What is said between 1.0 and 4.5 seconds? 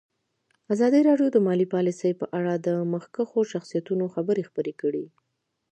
راډیو د مالي پالیسي په اړه د مخکښو شخصیتونو خبرې